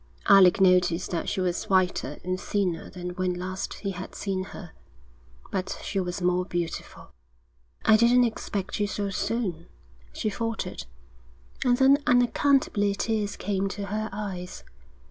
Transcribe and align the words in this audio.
Alec 0.27 0.59
noticed 0.59 1.11
that 1.11 1.29
she 1.29 1.41
was 1.41 1.65
whiter 1.69 2.17
and 2.23 2.41
thinner 2.41 2.89
than 2.89 3.09
when 3.11 3.35
last 3.35 3.75
he 3.75 3.91
had 3.91 4.15
seen 4.15 4.45
her; 4.45 4.71
but 5.51 5.79
she 5.83 5.99
was 5.99 6.23
more 6.23 6.43
beautiful. 6.43 7.11
'I 7.85 7.97
didn't 7.97 8.23
expect 8.23 8.79
you 8.79 8.87
so 8.87 9.11
soon,' 9.11 9.67
she 10.11 10.27
faltered. 10.27 10.87
And 11.63 11.77
then 11.77 12.01
unaccountably 12.07 12.95
tears 12.95 13.35
came 13.35 13.67
to 13.69 13.85
her 13.93 14.09
eyes. 14.11 14.63